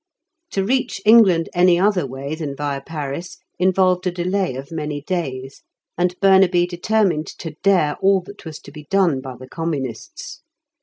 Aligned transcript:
To 0.53 0.65
reach 0.65 0.99
England 1.05 1.47
any 1.53 1.79
other 1.79 2.07
way 2.07 2.33
than 2.33 2.55
via 2.55 2.81
Paris 2.81 3.37
involved 3.59 4.07
a 4.07 4.11
delay 4.11 4.55
of 4.55 4.71
many 4.71 5.01
days, 5.03 5.61
and 5.95 6.19
Burnaby 6.19 6.65
determined 6.65 7.27
to 7.37 7.53
dare 7.61 7.97
all 8.01 8.21
that 8.21 8.43
was 8.43 8.57
to 8.61 8.71
be 8.71 8.87
done 8.89 9.21
by 9.21 9.35
the 9.37 9.47
Communists. 9.47 10.41